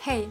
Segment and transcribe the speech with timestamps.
[0.00, 0.28] Hey,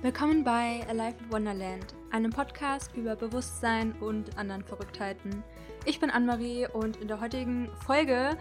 [0.00, 5.44] willkommen bei Alive in Wonderland, einem Podcast über Bewusstsein und anderen Verrücktheiten.
[5.84, 8.38] Ich bin Anne-Marie und in der heutigen Folge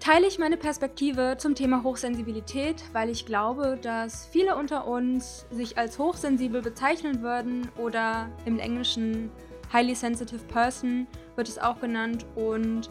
[0.00, 5.78] teile ich meine Perspektive zum Thema Hochsensibilität, weil ich glaube, dass viele unter uns sich
[5.78, 9.30] als hochsensibel bezeichnen würden oder im Englischen
[9.72, 12.90] Highly Sensitive Person wird es auch genannt und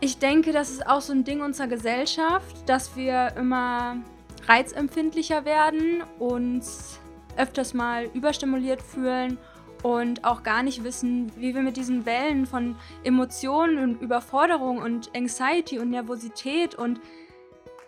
[0.00, 4.02] ich denke, das ist auch so ein Ding unserer Gesellschaft, dass wir immer
[4.48, 6.98] reizempfindlicher werden, uns
[7.36, 9.38] öfters mal überstimuliert fühlen
[9.82, 15.14] und auch gar nicht wissen, wie wir mit diesen Wellen von Emotionen und Überforderung und
[15.14, 17.00] Anxiety und Nervosität und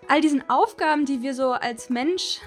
[0.06, 2.40] all diesen Aufgaben, die wir so als Mensch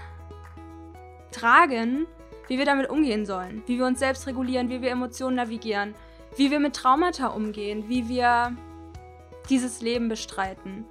[1.32, 2.06] tragen,
[2.48, 5.96] wie wir damit umgehen sollen, wie wir uns selbst regulieren, wie wir Emotionen navigieren,
[6.38, 8.56] wie wir mit Traumata umgehen, wie wir
[9.50, 10.86] dieses Leben bestreiten.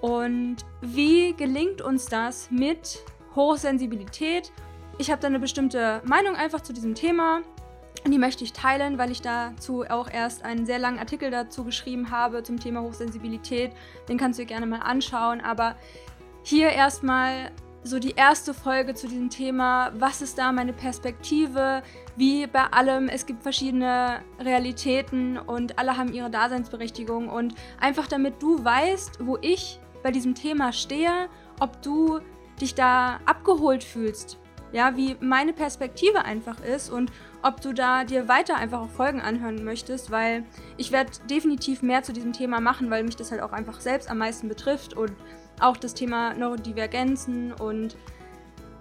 [0.00, 4.52] Und wie gelingt uns das mit Hochsensibilität?
[4.98, 7.42] Ich habe da eine bestimmte Meinung einfach zu diesem Thema.
[8.04, 11.64] Und die möchte ich teilen, weil ich dazu auch erst einen sehr langen Artikel dazu
[11.64, 13.72] geschrieben habe zum Thema Hochsensibilität.
[14.08, 15.40] Den kannst du dir gerne mal anschauen.
[15.40, 15.74] Aber
[16.42, 17.50] hier erstmal
[17.82, 19.92] so die erste Folge zu diesem Thema.
[19.94, 21.82] Was ist da meine Perspektive?
[22.16, 27.28] Wie bei allem, es gibt verschiedene Realitäten und alle haben ihre Daseinsberechtigung.
[27.28, 32.20] Und einfach damit du weißt, wo ich bei diesem Thema stehe, ob du
[32.60, 34.38] dich da abgeholt fühlst,
[34.70, 37.10] ja, wie meine Perspektive einfach ist und
[37.42, 40.44] ob du da dir weiter einfach auch Folgen anhören möchtest, weil
[40.76, 44.08] ich werde definitiv mehr zu diesem Thema machen, weil mich das halt auch einfach selbst
[44.08, 45.10] am meisten betrifft und
[45.58, 47.96] auch das Thema Neurodivergenzen und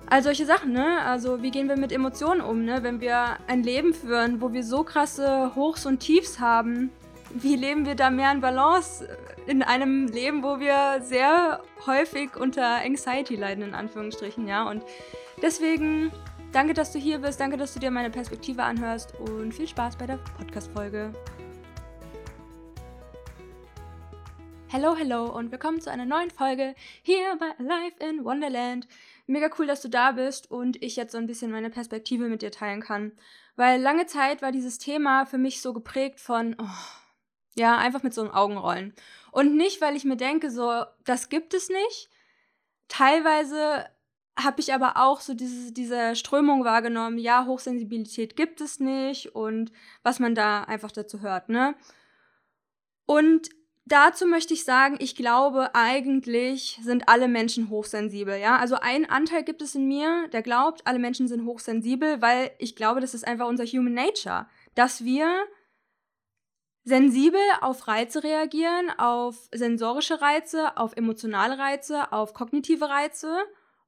[0.08, 1.02] all solche Sachen, ne?
[1.02, 2.84] Also wie gehen wir mit Emotionen um, ne?
[2.84, 6.92] Wenn wir ein Leben führen, wo wir so krasse Hochs und Tiefs haben,
[7.38, 9.06] wie leben wir da mehr in Balance
[9.46, 14.64] in einem Leben, wo wir sehr häufig unter Anxiety leiden, in Anführungsstrichen, ja?
[14.70, 14.84] Und
[15.42, 16.14] deswegen
[16.54, 19.98] danke, dass du hier bist, danke, dass du dir meine Perspektive anhörst und viel Spaß
[19.98, 21.12] bei der Podcast-Folge.
[24.70, 28.88] Hello, hello und willkommen zu einer neuen Folge hier bei Alive in Wonderland.
[29.28, 32.42] Mega cool, dass du da bist und ich jetzt so ein bisschen meine Perspektive mit
[32.42, 33.12] dir teilen kann.
[33.58, 37.05] Weil lange Zeit war dieses Thema für mich so geprägt von, oh,
[37.56, 38.94] ja, einfach mit so einem Augenrollen.
[39.32, 42.10] Und nicht, weil ich mir denke, so, das gibt es nicht.
[42.88, 43.86] Teilweise
[44.38, 49.72] habe ich aber auch so diese, diese Strömung wahrgenommen, ja, Hochsensibilität gibt es nicht und
[50.04, 51.76] was man da einfach dazu hört, ne?
[53.06, 53.50] Und
[53.86, 58.58] dazu möchte ich sagen, ich glaube, eigentlich sind alle Menschen hochsensibel, ja?
[58.58, 62.76] Also ein Anteil gibt es in mir, der glaubt, alle Menschen sind hochsensibel, weil ich
[62.76, 65.46] glaube, das ist einfach unser Human Nature, dass wir
[66.86, 73.36] sensibel auf Reize reagieren, auf sensorische Reize, auf emotionale Reize, auf kognitive Reize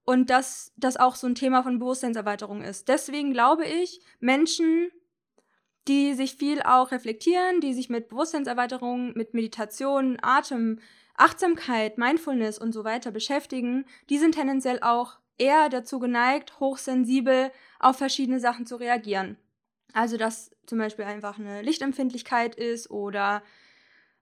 [0.04, 2.88] und dass das auch so ein Thema von Bewusstseinserweiterung ist.
[2.88, 4.90] Deswegen glaube ich, Menschen,
[5.88, 10.80] die sich viel auch reflektieren, die sich mit Bewusstseinserweiterung, mit Meditation, Atem,
[11.16, 17.98] Achtsamkeit, Mindfulness und so weiter beschäftigen, die sind tendenziell auch eher dazu geneigt, hochsensibel auf
[17.98, 19.38] verschiedene Sachen zu reagieren.
[19.94, 23.42] Also, dass zum Beispiel einfach eine Lichtempfindlichkeit ist oder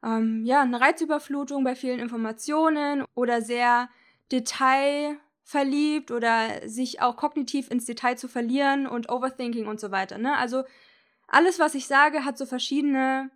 [0.04, 3.90] ähm, ja, eine Reizüberflutung bei vielen Informationen oder sehr
[4.32, 10.18] detailverliebt oder sich auch kognitiv ins Detail zu verlieren und Overthinking und so weiter.
[10.18, 10.38] Ne?
[10.38, 10.64] Also
[11.28, 13.32] alles, was ich sage, hat so verschiedene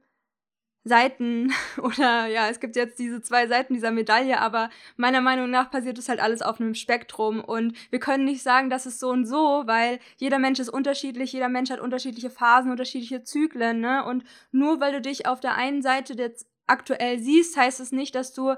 [0.90, 5.72] Seiten oder ja, es gibt jetzt diese zwei Seiten dieser Medaille, aber meiner Meinung nach
[5.72, 9.10] passiert es halt alles auf einem Spektrum und wir können nicht sagen, das ist so
[9.10, 14.04] und so, weil jeder Mensch ist unterschiedlich, jeder Mensch hat unterschiedliche Phasen, unterschiedliche Zyklen, ne?
[14.04, 18.16] Und nur weil du dich auf der einen Seite jetzt aktuell siehst, heißt es nicht,
[18.16, 18.56] dass du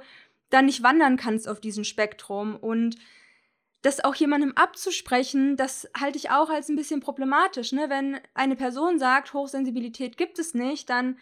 [0.49, 2.95] dann nicht wandern kannst auf diesem Spektrum und
[3.81, 7.89] das auch jemandem abzusprechen, das halte ich auch als ein bisschen problematisch, ne?
[7.89, 11.17] Wenn eine Person sagt, Hochsensibilität gibt es nicht, dann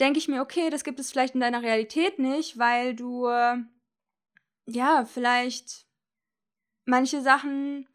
[0.00, 3.28] denke ich mir, okay, das gibt es vielleicht in deiner Realität nicht, weil du
[4.66, 5.86] ja vielleicht
[6.84, 7.86] manche Sachen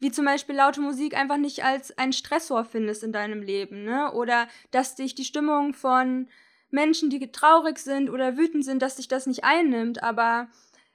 [0.00, 4.12] wie zum Beispiel laute Musik einfach nicht als ein Stressor findest in deinem Leben, ne?
[4.12, 6.28] Oder dass dich die Stimmung von
[6.70, 10.02] Menschen, die traurig sind oder wütend sind, dass dich das nicht einnimmt.
[10.02, 10.48] Aber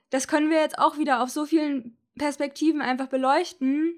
[0.10, 3.94] das können wir jetzt auch wieder auf so vielen Perspektiven einfach beleuchten,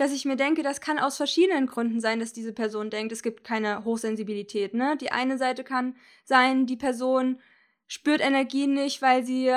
[0.00, 3.22] dass ich mir denke, das kann aus verschiedenen Gründen sein, dass diese Person denkt, es
[3.22, 4.72] gibt keine Hochsensibilität.
[4.72, 4.96] Ne?
[4.96, 5.94] Die eine Seite kann
[6.24, 7.38] sein, die Person
[7.86, 9.52] spürt Energie nicht, weil sie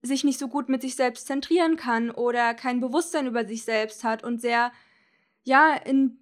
[0.00, 4.04] sich nicht so gut mit sich selbst zentrieren kann oder kein Bewusstsein über sich selbst
[4.04, 4.72] hat und sehr,
[5.42, 6.18] ja, in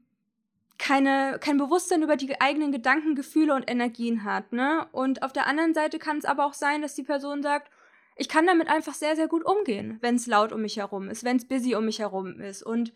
[0.76, 4.52] keine, kein Bewusstsein über die eigenen Gedanken, Gefühle und Energien hat.
[4.52, 4.88] Ne?
[4.90, 7.70] Und auf der anderen Seite kann es aber auch sein, dass die Person sagt,
[8.16, 11.22] ich kann damit einfach sehr, sehr gut umgehen, wenn es laut um mich herum ist,
[11.22, 12.64] wenn es busy um mich herum ist.
[12.64, 12.92] Und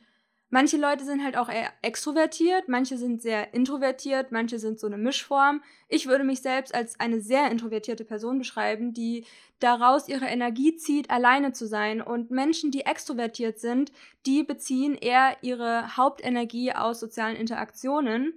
[0.53, 4.99] Manche Leute sind halt auch eher extrovertiert, manche sind sehr introvertiert, manche sind so eine
[4.99, 5.63] Mischform.
[5.89, 9.25] Ich würde mich selbst als eine sehr introvertierte Person beschreiben, die
[9.61, 12.03] daraus ihre Energie zieht, alleine zu sein.
[12.03, 13.93] Und Menschen, die extrovertiert sind,
[14.27, 18.35] die beziehen eher ihre Hauptenergie aus sozialen Interaktionen.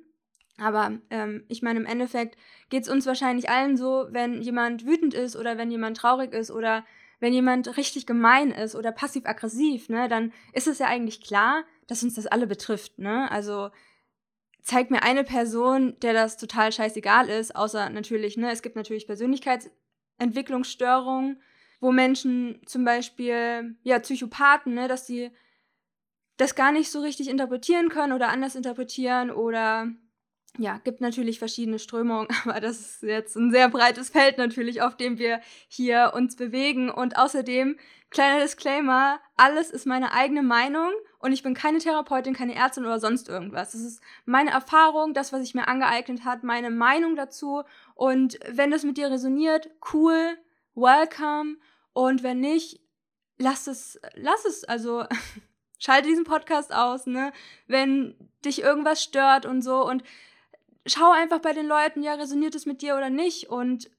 [0.60, 2.38] Aber ähm, ich meine, im Endeffekt
[2.70, 6.52] geht es uns wahrscheinlich allen so, wenn jemand wütend ist oder wenn jemand traurig ist
[6.52, 6.86] oder
[7.20, 12.04] wenn jemand richtig gemein ist oder passiv-aggressiv, ne, dann ist es ja eigentlich klar, dass
[12.04, 13.32] uns das alle betrifft, ne?
[13.32, 13.70] Also
[14.64, 19.06] zeigt mir eine Person, der das total scheißegal ist, außer natürlich, ne, es gibt natürlich
[19.06, 21.42] Persönlichkeitsentwicklungsstörungen,
[21.82, 25.32] wo Menschen zum Beispiel, ja, Psychopathen, ne, dass sie
[26.38, 29.90] das gar nicht so richtig interpretieren können oder anders interpretieren oder
[30.60, 34.96] ja, gibt natürlich verschiedene Strömungen, aber das ist jetzt ein sehr breites Feld natürlich, auf
[34.96, 36.90] dem wir hier uns bewegen.
[36.90, 37.78] Und außerdem,
[38.12, 40.92] kleiner Disclaimer, alles ist meine eigene Meinung
[41.24, 43.72] und ich bin keine Therapeutin, keine Ärztin oder sonst irgendwas.
[43.72, 47.64] Das ist meine Erfahrung, das, was ich mir angeeignet hat, meine Meinung dazu.
[47.96, 50.38] Und wenn das mit dir resoniert, cool,
[50.76, 51.56] welcome.
[51.94, 52.82] Und wenn nicht,
[53.38, 55.06] lass es, lass es, also
[55.80, 57.32] schalte diesen Podcast aus, ne?
[57.68, 60.04] Wenn dich irgendwas stört und so und
[60.86, 63.90] schau einfach bei den Leuten, ja, resoniert es mit dir oder nicht und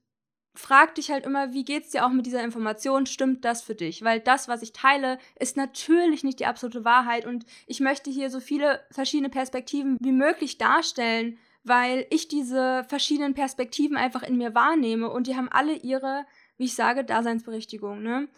[0.55, 3.07] frag dich halt immer, wie geht's dir auch mit dieser Information?
[3.07, 4.03] Stimmt das für dich?
[4.03, 8.31] Weil das, was ich teile, ist natürlich nicht die absolute Wahrheit und ich möchte hier
[8.31, 14.55] so viele verschiedene Perspektiven wie möglich darstellen, weil ich diese verschiedenen Perspektiven einfach in mir
[14.55, 16.25] wahrnehme und die haben alle ihre,
[16.57, 18.29] wie ich sage, Daseinsberechtigung, ne?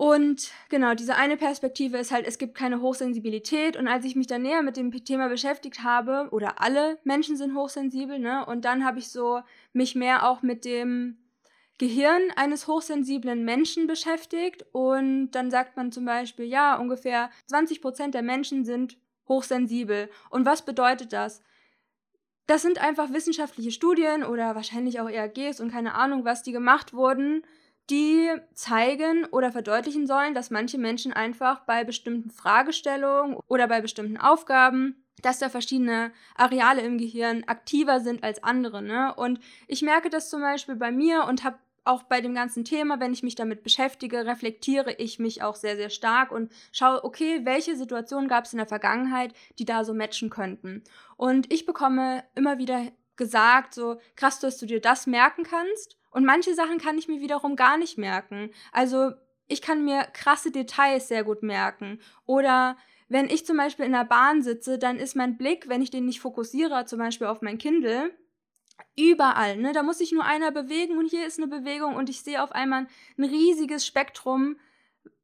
[0.00, 3.76] Und genau, diese eine Perspektive ist halt, es gibt keine Hochsensibilität.
[3.76, 7.54] Und als ich mich dann näher mit dem Thema beschäftigt habe, oder alle Menschen sind
[7.54, 8.46] hochsensibel, ne?
[8.46, 9.42] Und dann habe ich so
[9.74, 11.18] mich mehr auch mit dem
[11.76, 14.64] Gehirn eines hochsensiblen Menschen beschäftigt.
[14.72, 18.96] Und dann sagt man zum Beispiel, ja, ungefähr 20 Prozent der Menschen sind
[19.28, 20.08] hochsensibel.
[20.30, 21.42] Und was bedeutet das?
[22.46, 26.94] Das sind einfach wissenschaftliche Studien oder wahrscheinlich auch ERGs und keine Ahnung, was die gemacht
[26.94, 27.42] wurden
[27.90, 34.16] die zeigen oder verdeutlichen sollen, dass manche Menschen einfach bei bestimmten Fragestellungen oder bei bestimmten
[34.16, 38.80] Aufgaben dass da verschiedene Areale im Gehirn aktiver sind als andere.
[38.80, 39.14] Ne?
[39.14, 39.38] Und
[39.68, 43.12] ich merke das zum Beispiel bei mir und habe auch bei dem ganzen Thema, wenn
[43.12, 47.76] ich mich damit beschäftige, reflektiere ich mich auch sehr, sehr stark und schaue, okay, welche
[47.76, 50.84] Situationen gab es in der Vergangenheit, die da so matchen könnten.
[51.16, 52.86] Und ich bekomme immer wieder
[53.16, 57.20] gesagt, so krass, dass du dir das merken kannst und manche Sachen kann ich mir
[57.20, 58.50] wiederum gar nicht merken.
[58.72, 59.12] Also
[59.46, 62.00] ich kann mir krasse Details sehr gut merken.
[62.26, 62.76] Oder
[63.08, 66.06] wenn ich zum Beispiel in der Bahn sitze, dann ist mein Blick, wenn ich den
[66.06, 68.12] nicht fokussiere, zum Beispiel auf mein Kindle,
[68.96, 69.56] überall.
[69.56, 69.72] Ne?
[69.72, 72.52] Da muss sich nur einer bewegen und hier ist eine Bewegung und ich sehe auf
[72.52, 72.86] einmal
[73.18, 74.56] ein riesiges Spektrum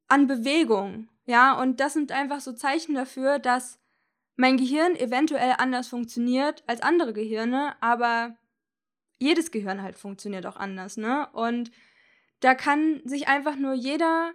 [0.08, 1.08] an Bewegung.
[1.26, 3.80] Ja, und das sind einfach so Zeichen dafür, dass
[4.36, 8.36] mein Gehirn eventuell anders funktioniert als andere Gehirne, aber
[9.18, 11.28] jedes Gehirn halt funktioniert auch anders, ne?
[11.32, 11.70] Und
[12.40, 14.32] da kann sich einfach nur jeder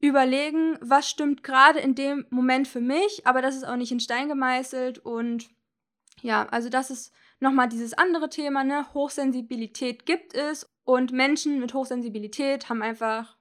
[0.00, 4.00] überlegen, was stimmt gerade in dem Moment für mich, aber das ist auch nicht in
[4.00, 5.48] Stein gemeißelt und
[6.22, 8.92] ja, also das ist nochmal dieses andere Thema, ne?
[8.94, 13.36] Hochsensibilität gibt es und Menschen mit Hochsensibilität haben einfach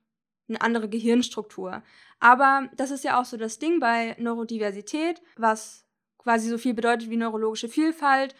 [0.48, 1.84] eine andere Gehirnstruktur.
[2.20, 5.86] Aber das ist ja auch so das Ding bei Neurodiversität, was
[6.18, 8.36] quasi so viel bedeutet wie neurologische Vielfalt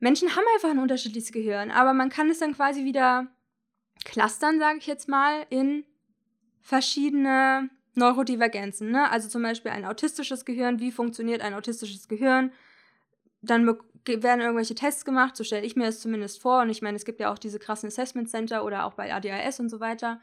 [0.00, 3.28] Menschen haben einfach ein unterschiedliches Gehirn, aber man kann es dann quasi wieder
[4.04, 5.84] clustern, sage ich jetzt mal, in
[6.60, 8.90] verschiedene Neurodivergenzen.
[8.90, 9.10] Ne?
[9.10, 12.52] Also zum Beispiel ein autistisches Gehirn, wie funktioniert ein autistisches Gehirn?
[13.42, 13.66] Dann
[14.06, 16.62] werden irgendwelche Tests gemacht, so stelle ich mir das zumindest vor.
[16.62, 19.60] Und ich meine, es gibt ja auch diese krassen Assessment Center oder auch bei ADHS
[19.60, 20.20] und so weiter,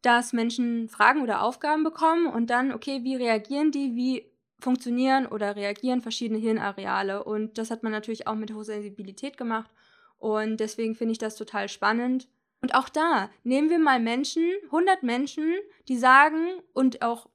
[0.00, 4.31] dass Menschen Fragen oder Aufgaben bekommen und dann, okay, wie reagieren die, wie
[4.62, 7.24] funktionieren oder reagieren verschiedene Hirnareale.
[7.24, 9.70] Und das hat man natürlich auch mit Hochsensibilität gemacht.
[10.18, 12.28] Und deswegen finde ich das total spannend.
[12.60, 15.52] Und auch da nehmen wir mal Menschen, 100 Menschen,
[15.88, 17.28] die sagen und auch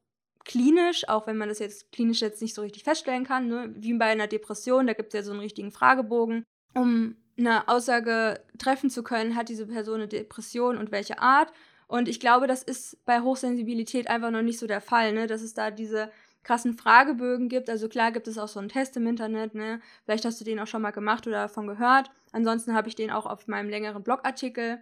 [0.46, 3.94] klinisch, auch wenn man das jetzt klinisch jetzt nicht so richtig feststellen kann, ne, wie
[3.94, 8.90] bei einer Depression, da gibt es ja so einen richtigen Fragebogen, um eine Aussage treffen
[8.90, 11.52] zu können, hat diese Person eine Depression und welche Art.
[11.88, 15.28] Und ich glaube, das ist bei Hochsensibilität einfach noch nicht so der Fall, ne?
[15.28, 16.10] dass es da diese
[16.48, 17.70] krassen Fragebögen gibt.
[17.70, 19.82] Also klar gibt es auch so einen Test im Internet, ne?
[20.06, 22.10] Vielleicht hast du den auch schon mal gemacht oder davon gehört.
[22.32, 24.80] Ansonsten habe ich den auch auf meinem längeren Blogartikel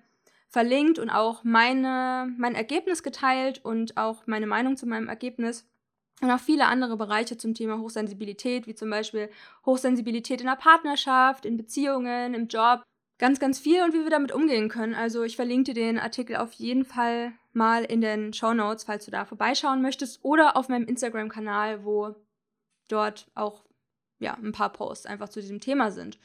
[0.48, 5.67] verlinkt und auch meine, mein Ergebnis geteilt und auch meine Meinung zu meinem Ergebnis.
[6.22, 9.29] Und auch viele andere Bereiche zum Thema Hochsensibilität, wie zum Beispiel
[9.65, 12.84] Hochsensibilität in der Partnerschaft, in Beziehungen, im Job.
[13.17, 14.93] Ganz, ganz viel und wie wir damit umgehen können.
[14.93, 19.05] Also ich verlinke dir den Artikel auf jeden Fall mal in den Show Notes, falls
[19.05, 22.15] du da vorbeischauen möchtest, oder auf meinem Instagram-Kanal, wo
[22.88, 23.65] dort auch
[24.19, 26.17] ja, ein paar Posts einfach zu diesem Thema sind.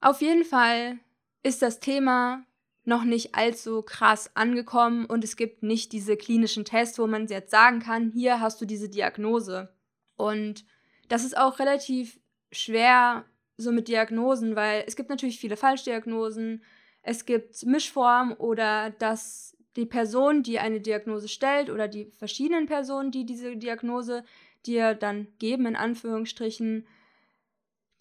[0.00, 0.98] Auf jeden Fall
[1.42, 2.44] ist das Thema
[2.84, 7.50] noch nicht allzu krass angekommen und es gibt nicht diese klinischen Tests, wo man jetzt
[7.50, 9.72] sagen kann, hier hast du diese Diagnose.
[10.16, 10.64] Und
[11.08, 12.18] das ist auch relativ
[12.50, 13.24] schwer
[13.56, 16.62] so mit Diagnosen, weil es gibt natürlich viele Falschdiagnosen,
[17.02, 23.10] es gibt Mischformen oder dass die Person, die eine Diagnose stellt oder die verschiedenen Personen,
[23.10, 24.24] die diese Diagnose
[24.66, 26.86] dir dann geben, in Anführungsstrichen,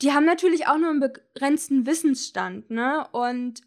[0.01, 3.07] die haben natürlich auch nur einen begrenzten Wissensstand, ne?
[3.11, 3.61] Und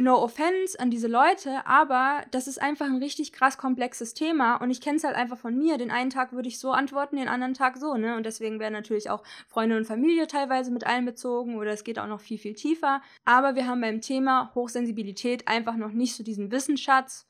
[0.00, 4.70] no offense an diese Leute, aber das ist einfach ein richtig krass komplexes Thema und
[4.70, 5.76] ich kenne es halt einfach von mir.
[5.76, 8.16] Den einen Tag würde ich so antworten, den anderen Tag so, ne?
[8.16, 12.06] Und deswegen werden natürlich auch Freunde und Familie teilweise mit einbezogen oder es geht auch
[12.06, 13.02] noch viel, viel tiefer.
[13.24, 17.26] Aber wir haben beim Thema Hochsensibilität einfach noch nicht so diesen Wissensschatz,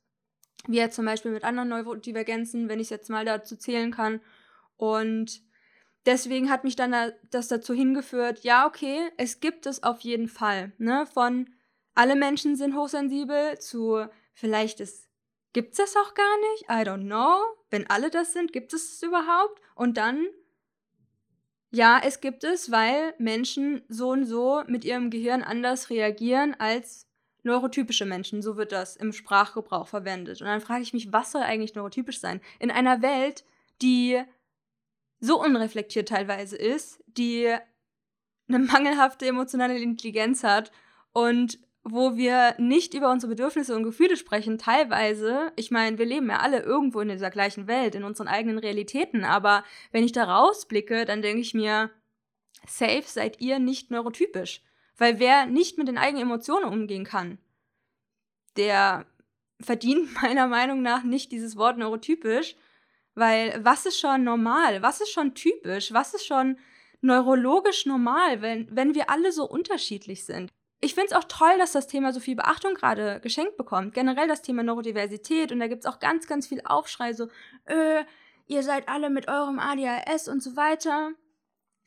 [0.66, 4.20] wie jetzt zum Beispiel mit anderen Neurodivergenzen, wenn ich es jetzt mal dazu zählen kann.
[4.76, 5.40] Und
[6.04, 6.94] deswegen hat mich dann
[7.30, 11.06] das dazu hingeführt, ja, okay, es gibt es auf jeden Fall, ne?
[11.06, 11.48] Von
[11.98, 15.08] alle Menschen sind hochsensibel zu vielleicht ist
[15.52, 17.40] gibt es das auch gar nicht, I don't know.
[17.70, 19.60] Wenn alle das sind, gibt es es überhaupt?
[19.74, 20.26] Und dann
[21.70, 27.06] ja, es gibt es, weil Menschen so und so mit ihrem Gehirn anders reagieren als
[27.42, 28.42] neurotypische Menschen.
[28.42, 30.40] So wird das im Sprachgebrauch verwendet.
[30.40, 32.40] Und dann frage ich mich, was soll eigentlich neurotypisch sein?
[32.58, 33.44] In einer Welt,
[33.82, 34.22] die
[35.20, 37.52] so unreflektiert teilweise ist, die
[38.48, 40.70] eine mangelhafte emotionale Intelligenz hat
[41.12, 41.58] und
[41.90, 46.38] wo wir nicht über unsere Bedürfnisse und Gefühle sprechen, teilweise, ich meine, wir leben ja
[46.38, 51.04] alle irgendwo in dieser gleichen Welt, in unseren eigenen Realitäten, aber wenn ich da rausblicke,
[51.04, 51.90] dann denke ich mir,
[52.66, 54.62] safe seid ihr nicht neurotypisch.
[54.96, 57.38] Weil wer nicht mit den eigenen Emotionen umgehen kann,
[58.56, 59.06] der
[59.60, 62.56] verdient meiner Meinung nach nicht dieses Wort neurotypisch,
[63.14, 64.82] weil was ist schon normal?
[64.82, 65.92] Was ist schon typisch?
[65.92, 66.58] Was ist schon
[67.00, 70.52] neurologisch normal, wenn, wenn wir alle so unterschiedlich sind?
[70.80, 73.94] Ich finde es auch toll, dass das Thema so viel Beachtung gerade geschenkt bekommt.
[73.94, 77.28] Generell das Thema Neurodiversität und da gibt es auch ganz, ganz viel Aufschrei, so,
[77.64, 78.04] äh,
[78.46, 81.12] ihr seid alle mit eurem ADHS und so weiter.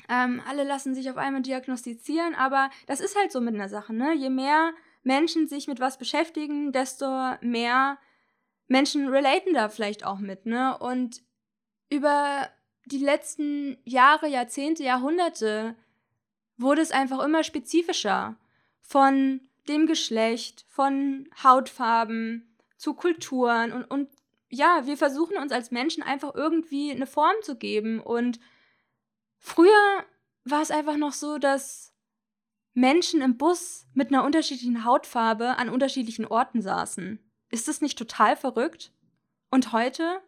[0.09, 3.93] Ähm, alle lassen sich auf einmal diagnostizieren, aber das ist halt so mit einer Sache,
[3.93, 4.13] ne?
[4.13, 7.97] Je mehr Menschen sich mit was beschäftigen, desto mehr
[8.67, 10.77] Menschen relaten da vielleicht auch mit, ne?
[10.77, 11.21] Und
[11.89, 12.49] über
[12.85, 15.75] die letzten Jahre, Jahrzehnte, Jahrhunderte
[16.57, 18.37] wurde es einfach immer spezifischer
[18.81, 24.09] von dem Geschlecht, von Hautfarben zu Kulturen und, und
[24.51, 28.01] ja, wir versuchen uns als Menschen einfach irgendwie eine Form zu geben.
[28.01, 28.39] Und
[29.37, 30.05] früher
[30.43, 31.93] war es einfach noch so, dass
[32.73, 37.19] Menschen im Bus mit einer unterschiedlichen Hautfarbe an unterschiedlichen Orten saßen.
[37.49, 38.91] Ist das nicht total verrückt?
[39.49, 40.21] Und heute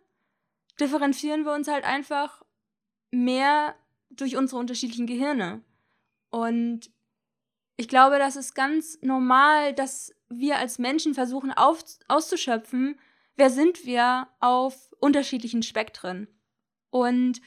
[0.80, 2.44] differenzieren wir uns halt einfach
[3.12, 3.76] mehr
[4.10, 5.62] durch unsere unterschiedlichen Gehirne.
[6.30, 6.92] Und
[7.84, 12.98] ich glaube, das ist ganz normal, dass wir als Menschen versuchen auf, auszuschöpfen,
[13.36, 16.30] wer sind wir auf unterschiedlichen Spektren.
[16.92, 17.42] Und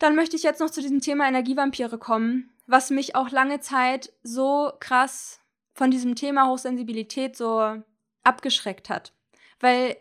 [0.00, 4.12] dann möchte ich jetzt noch zu diesem Thema Energievampire kommen, was mich auch lange Zeit
[4.24, 5.38] so krass
[5.74, 7.84] von diesem Thema Hochsensibilität so
[8.24, 9.12] abgeschreckt hat.
[9.60, 9.96] Weil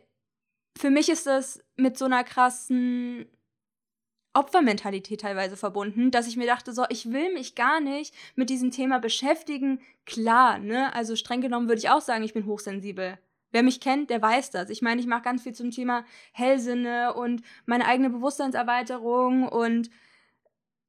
[0.76, 3.28] für mich ist das mit so einer krassen
[4.34, 8.72] Opfermentalität teilweise verbunden, dass ich mir dachte, so, ich will mich gar nicht mit diesem
[8.72, 9.80] Thema beschäftigen.
[10.06, 10.94] Klar, ne?
[10.94, 13.20] Also streng genommen würde ich auch sagen, ich bin hochsensibel.
[13.52, 14.72] Wer mich kennt, der weiß das.
[14.72, 19.92] Ich meine, ich mache ganz viel zum Thema Hellsinne und meine eigene Bewusstseinserweiterung und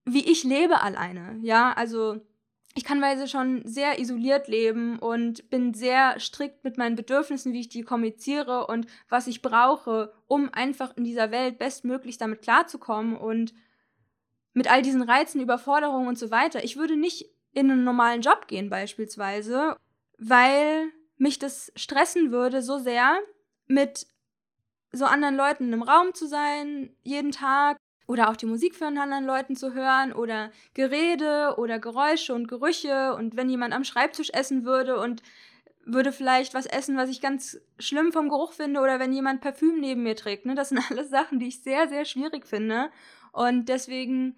[0.06, 1.38] wie ich lebe alleine.
[1.42, 2.20] Ja, also
[2.76, 7.60] ich kann weise schon sehr isoliert leben und bin sehr strikt mit meinen Bedürfnissen, wie
[7.60, 13.16] ich die kommuniziere und was ich brauche, um einfach in dieser Welt bestmöglich damit klarzukommen
[13.16, 13.54] und
[14.54, 16.64] mit all diesen Reizen, Überforderungen und so weiter.
[16.64, 19.76] Ich würde nicht in einen normalen Job gehen beispielsweise,
[20.18, 23.20] weil mich das stressen würde so sehr,
[23.66, 24.06] mit
[24.92, 29.24] so anderen Leuten im Raum zu sein, jeden Tag oder auch die Musik von anderen
[29.24, 34.64] Leuten zu hören oder Gerede oder Geräusche und Gerüche und wenn jemand am Schreibtisch essen
[34.64, 35.22] würde und
[35.86, 39.80] würde vielleicht was essen, was ich ganz schlimm vom Geruch finde oder wenn jemand Parfüm
[39.80, 40.46] neben mir trägt.
[40.46, 40.54] Ne?
[40.54, 42.90] Das sind alles Sachen, die ich sehr, sehr schwierig finde
[43.32, 44.36] und deswegen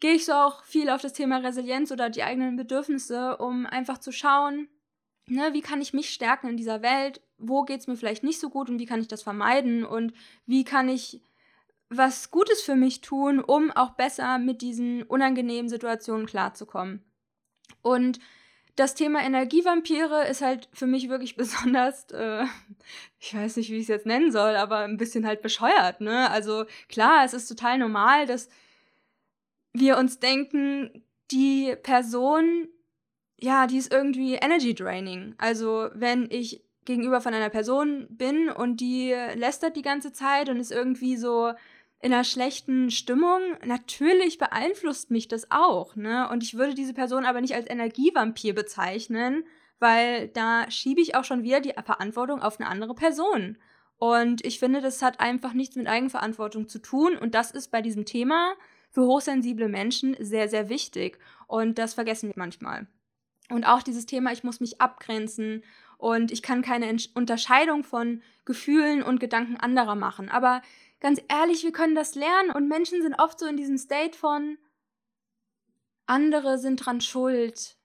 [0.00, 3.98] gehe ich so auch viel auf das Thema Resilienz oder die eigenen Bedürfnisse, um einfach
[3.98, 4.68] zu schauen,
[5.26, 8.40] ne, wie kann ich mich stärken in dieser Welt, wo geht es mir vielleicht nicht
[8.40, 10.12] so gut und wie kann ich das vermeiden und
[10.46, 11.22] wie kann ich
[11.90, 17.04] was Gutes für mich tun, um auch besser mit diesen unangenehmen Situationen klarzukommen.
[17.82, 18.20] Und
[18.76, 22.44] das Thema Energievampire ist halt für mich wirklich besonders, äh,
[23.18, 26.30] ich weiß nicht, wie ich es jetzt nennen soll, aber ein bisschen halt bescheuert, ne?
[26.30, 28.48] Also klar, es ist total normal, dass
[29.72, 32.68] wir uns denken, die Person,
[33.38, 35.34] ja, die ist irgendwie energy draining.
[35.38, 40.58] Also wenn ich gegenüber von einer Person bin und die lästert die ganze Zeit und
[40.58, 41.52] ist irgendwie so
[42.02, 46.28] in einer schlechten Stimmung, natürlich beeinflusst mich das auch, ne?
[46.30, 49.44] Und ich würde diese Person aber nicht als Energievampir bezeichnen,
[49.78, 53.58] weil da schiebe ich auch schon wieder die Verantwortung auf eine andere Person.
[53.98, 57.18] Und ich finde, das hat einfach nichts mit Eigenverantwortung zu tun.
[57.18, 58.54] Und das ist bei diesem Thema
[58.90, 61.18] für hochsensible Menschen sehr, sehr wichtig.
[61.46, 62.86] Und das vergessen wir manchmal.
[63.50, 65.64] Und auch dieses Thema, ich muss mich abgrenzen
[65.98, 70.30] und ich kann keine Unterscheidung von Gefühlen und Gedanken anderer machen.
[70.30, 70.62] Aber
[71.00, 74.58] ganz ehrlich, wir können das lernen und Menschen sind oft so in diesem State von
[76.06, 77.76] andere sind dran schuld.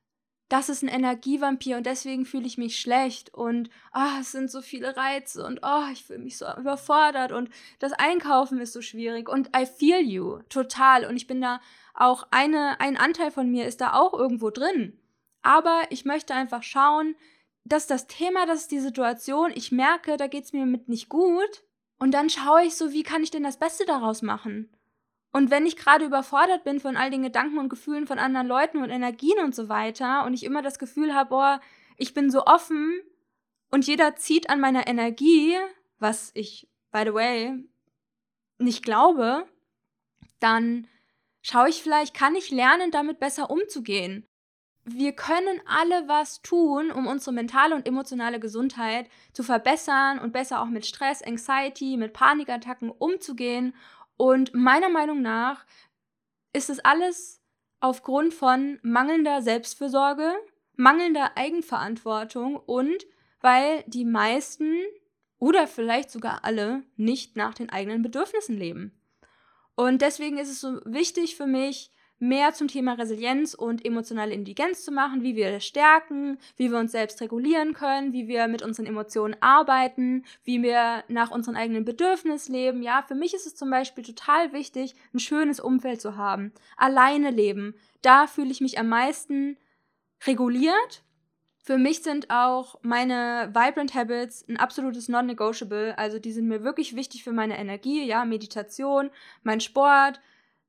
[0.49, 4.61] Das ist ein Energievampir und deswegen fühle ich mich schlecht und oh, es sind so
[4.61, 9.27] viele Reize und oh, ich fühle mich so überfordert und das Einkaufen ist so schwierig
[9.27, 11.61] und I feel you total und ich bin da
[11.95, 14.99] auch eine ein Anteil von mir ist da auch irgendwo drin.
[15.41, 17.15] Aber ich möchte einfach schauen,
[17.63, 21.09] dass das Thema, das ist die Situation, ich merke, da geht es mir mit nicht
[21.09, 21.63] gut
[21.99, 24.69] und dann schaue ich so, wie kann ich denn das Beste daraus machen?
[25.31, 28.81] Und wenn ich gerade überfordert bin von all den Gedanken und Gefühlen von anderen Leuten
[28.81, 31.61] und Energien und so weiter und ich immer das Gefühl habe, boah,
[31.97, 33.01] ich bin so offen
[33.69, 35.55] und jeder zieht an meiner Energie,
[35.99, 37.53] was ich, by the way,
[38.59, 39.45] nicht glaube,
[40.39, 40.87] dann
[41.41, 44.25] schaue ich vielleicht, kann ich lernen, damit besser umzugehen
[44.85, 50.61] wir können alle was tun, um unsere mentale und emotionale Gesundheit zu verbessern und besser
[50.61, 53.73] auch mit Stress, Anxiety, mit Panikattacken umzugehen.
[54.15, 55.65] Und meiner Meinung nach
[56.53, 57.41] ist es alles
[57.79, 60.31] aufgrund von mangelnder Selbstfürsorge,
[60.75, 63.05] mangelnder Eigenverantwortung und
[63.41, 64.83] weil die meisten
[65.39, 68.99] oder vielleicht sogar alle nicht nach den eigenen Bedürfnissen leben.
[69.75, 74.83] Und deswegen ist es so wichtig für mich, mehr zum Thema Resilienz und emotionale Intelligenz
[74.83, 78.85] zu machen, wie wir stärken, wie wir uns selbst regulieren können, wie wir mit unseren
[78.85, 82.81] Emotionen arbeiten, wie wir nach unseren eigenen Bedürfnissen leben.
[82.81, 86.53] Ja, für mich ist es zum Beispiel total wichtig, ein schönes Umfeld zu haben.
[86.77, 87.75] Alleine leben.
[88.01, 89.57] Da fühle ich mich am meisten
[90.25, 91.03] reguliert.
[91.57, 95.97] Für mich sind auch meine Vibrant Habits ein absolutes Non-Negotiable.
[95.97, 99.09] Also die sind mir wirklich wichtig für meine Energie, ja, Meditation,
[99.41, 100.21] mein Sport,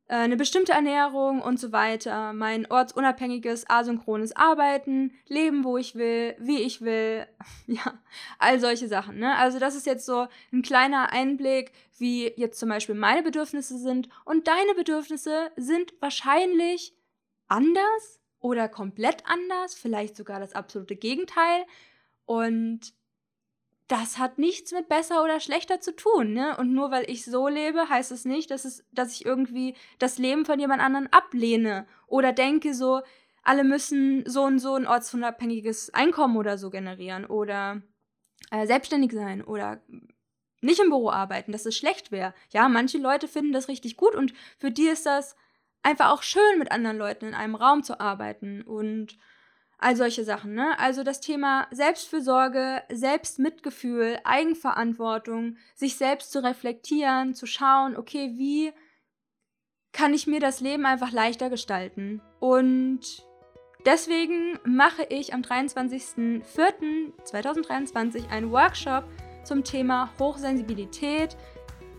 [0.09, 6.63] eine bestimmte Ernährung und so weiter, mein ortsunabhängiges, asynchrones Arbeiten, leben, wo ich will, wie
[6.63, 7.27] ich will,
[7.67, 7.99] ja,
[8.39, 9.19] all solche Sachen.
[9.19, 9.37] Ne?
[9.37, 14.09] Also das ist jetzt so ein kleiner Einblick, wie jetzt zum Beispiel meine Bedürfnisse sind
[14.25, 16.95] und deine Bedürfnisse sind wahrscheinlich
[17.49, 21.65] anders oder komplett anders, vielleicht sogar das absolute Gegenteil.
[22.27, 22.93] Und
[23.89, 26.57] das hat nichts mit besser oder schlechter zu tun, ne?
[26.57, 30.19] Und nur weil ich so lebe, heißt es nicht, dass es, dass ich irgendwie das
[30.19, 33.03] Leben von jemand anderem ablehne oder denke so,
[33.43, 37.81] alle müssen so und so ein ortsunabhängiges Einkommen oder so generieren oder
[38.51, 39.81] äh, selbstständig sein oder
[40.61, 42.35] nicht im Büro arbeiten, dass es schlecht wäre.
[42.51, 45.37] Ja, manche Leute finden das richtig gut und für die ist das
[45.85, 49.17] einfach auch schön, mit anderen Leuten in einem Raum zu arbeiten und
[49.79, 50.79] All solche Sachen, ne?
[50.79, 58.73] Also das Thema Selbstfürsorge, Selbstmitgefühl, Eigenverantwortung, sich selbst zu reflektieren, zu schauen, okay, wie
[59.93, 62.23] kann ich mir das Leben einfach leichter gestalten?
[62.41, 63.23] Und
[63.85, 69.05] deswegen mache ich am 23.04.2023 einen Workshop
[69.45, 71.37] zum Thema Hochsensibilität.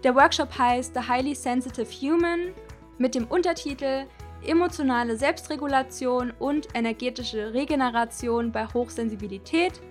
[0.03, 2.55] Der Workshop heißt The Highly Sensitive Human
[2.97, 4.07] mit dem Untertitel
[4.45, 9.82] emotionale Selbstregulation und energetische Regeneration bei Hochsensibilität.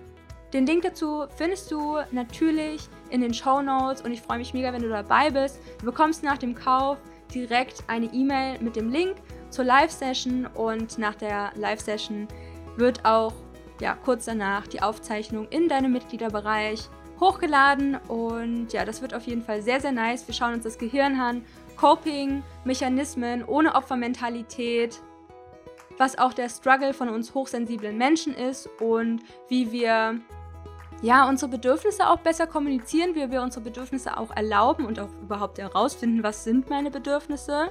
[0.53, 4.71] Den Link dazu findest du natürlich in den Show Notes und ich freue mich mega,
[4.71, 5.59] wenn du dabei bist.
[5.79, 6.97] Du bekommst nach dem Kauf
[7.33, 9.17] direkt eine E-Mail mit dem Link
[9.49, 12.27] zur Live-Session und nach der Live-Session
[12.77, 13.33] wird auch
[13.81, 19.43] ja, kurz danach die Aufzeichnung in deinem Mitgliederbereich hochgeladen und ja, das wird auf jeden
[19.43, 20.27] Fall sehr, sehr nice.
[20.27, 21.43] Wir schauen uns das Gehirn an
[21.77, 25.01] Coping-Mechanismen ohne Opfermentalität,
[25.97, 30.19] was auch der Struggle von uns hochsensiblen Menschen ist und wie wir
[31.01, 35.59] ja, unsere Bedürfnisse auch besser kommunizieren, wie wir unsere Bedürfnisse auch erlauben und auch überhaupt
[35.59, 37.69] herausfinden, was sind meine Bedürfnisse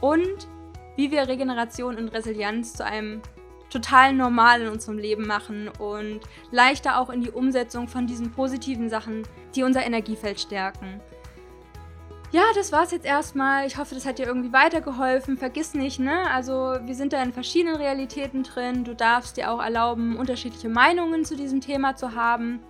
[0.00, 0.48] und
[0.96, 3.22] wie wir Regeneration und Resilienz zu einem
[3.70, 8.90] total normal in unserem Leben machen und leichter auch in die Umsetzung von diesen positiven
[8.90, 9.22] Sachen,
[9.54, 11.00] die unser Energiefeld stärken.
[12.32, 13.66] Ja, das war's jetzt erstmal.
[13.66, 15.36] Ich hoffe, das hat dir irgendwie weitergeholfen.
[15.36, 16.30] Vergiss nicht, ne?
[16.30, 18.84] Also, wir sind da in verschiedenen Realitäten drin.
[18.84, 22.60] Du darfst dir auch erlauben, unterschiedliche Meinungen zu diesem Thema zu haben.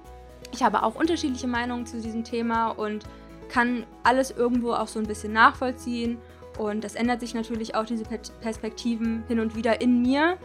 [0.50, 3.04] Ich habe auch unterschiedliche Meinungen zu diesem Thema und
[3.48, 6.18] kann alles irgendwo auch so ein bisschen nachvollziehen.
[6.58, 10.38] Und das ändert sich natürlich auch diese Perspektiven hin und wieder in mir.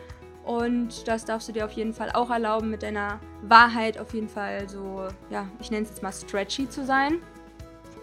[0.45, 4.29] Und das darfst du dir auf jeden Fall auch erlauben, mit deiner Wahrheit auf jeden
[4.29, 7.19] Fall so, ja, ich nenne es jetzt mal stretchy zu sein.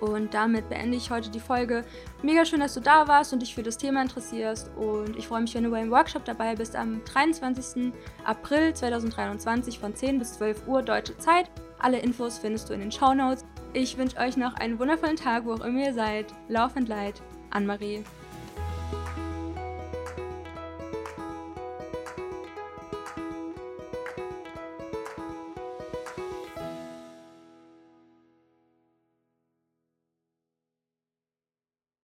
[0.05, 1.83] Und damit beende ich heute die Folge.
[2.23, 4.71] Mega schön, dass du da warst und dich für das Thema interessierst.
[4.77, 7.93] Und ich freue mich, wenn du beim Workshop dabei bist am 23.
[8.25, 11.51] April 2023 von 10 bis 12 Uhr deutsche Zeit.
[11.79, 13.47] Alle Infos findest du in den Show Notes.
[13.73, 16.27] Ich wünsche euch noch einen wundervollen Tag, wo auch immer ihr seid.
[16.49, 18.05] Lauf and Light, Anne-Marie.